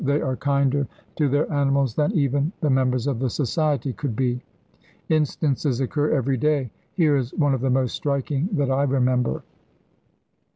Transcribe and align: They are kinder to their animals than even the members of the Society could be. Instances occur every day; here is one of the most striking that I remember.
They 0.03 0.19
are 0.19 0.35
kinder 0.35 0.87
to 1.17 1.29
their 1.29 1.47
animals 1.53 1.93
than 1.93 2.11
even 2.13 2.51
the 2.59 2.71
members 2.71 3.05
of 3.05 3.19
the 3.19 3.29
Society 3.29 3.93
could 3.93 4.15
be. 4.15 4.41
Instances 5.09 5.79
occur 5.79 6.09
every 6.09 6.37
day; 6.37 6.71
here 6.95 7.15
is 7.15 7.35
one 7.35 7.53
of 7.53 7.61
the 7.61 7.69
most 7.69 7.93
striking 7.93 8.49
that 8.53 8.71
I 8.71 8.81
remember. 8.81 9.43